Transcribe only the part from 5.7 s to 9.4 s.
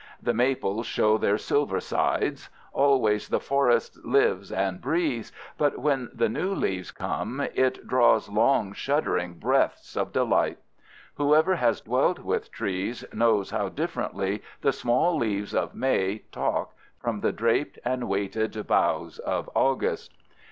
when the new leaves come it draws long, shuddering